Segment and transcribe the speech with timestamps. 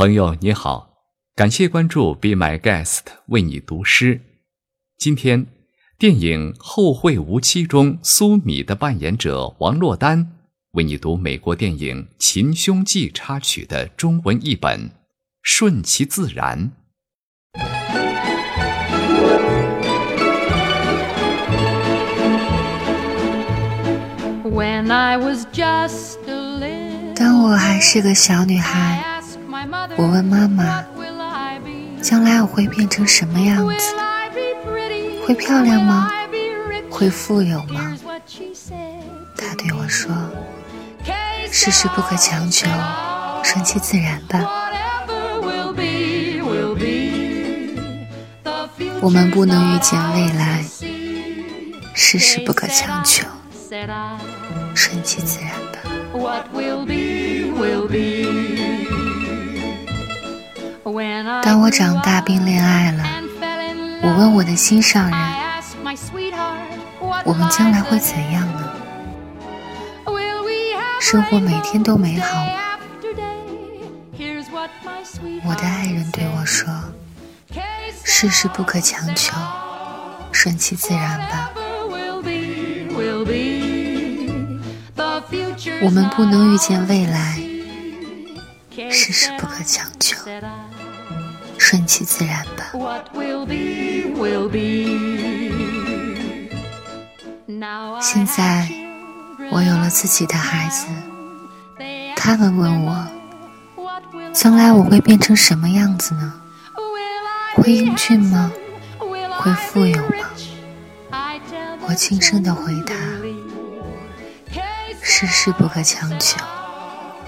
[0.00, 0.94] 朋友你好，
[1.36, 4.22] 感谢关注 Be My Guest 为你读诗。
[4.96, 5.44] 今天，
[5.98, 10.32] 电影《后会无期》中苏米的扮演者王珞丹
[10.70, 14.88] 为你读美国电影《秦凶记》插曲的中文译本
[15.42, 16.72] 《顺其自然》。
[27.14, 29.04] 当我还是个小女孩，
[29.96, 30.84] 我问妈妈
[32.02, 33.94] ：“将来我会变成什么样子？
[35.26, 36.10] 会漂亮吗？
[36.90, 37.96] 会富有吗？”
[39.36, 40.12] 她对我说
[41.50, 42.66] ：“世事不可强求，
[43.42, 44.44] 顺其自然吧。
[49.00, 50.64] 我们不能预见未来，
[51.94, 53.26] 世事不可强求。”
[54.74, 55.78] 顺其自然吧。
[61.42, 63.04] 当我长大并恋爱了，
[64.02, 65.18] 我问我的心上人
[67.24, 68.72] ：“我们将来会怎样呢？
[71.00, 72.52] 生活每天都美好吗？”
[75.44, 76.68] 我的爱人对我说
[78.04, 79.34] ：“世事不可强求，
[80.32, 81.50] 顺其自然吧。”
[85.82, 87.40] 我们不能预见未来，
[88.90, 90.16] 世事不可强求，
[91.70, 92.72] 顺其自然吧。
[98.00, 98.68] 现在
[99.52, 100.88] 我有了自己的孩子，
[102.16, 103.06] 他们问我，
[104.32, 106.34] 将来我会变成什么样子呢？
[107.54, 108.50] 会英俊吗？
[109.38, 110.26] 会富有吗？
[111.86, 112.96] 我轻声的回答。
[115.00, 116.36] 世事不可强求，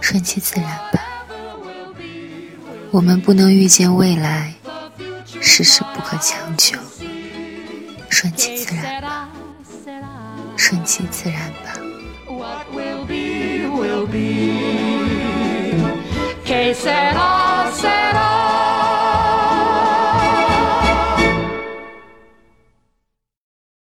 [0.00, 1.00] 顺其自然吧。
[2.90, 4.54] 我们不能预见未来，
[5.40, 6.78] 事事不可强求，
[8.08, 9.28] 顺其自然吧，
[10.56, 11.78] 顺其自然吧。
[12.26, 14.58] What will be, will be.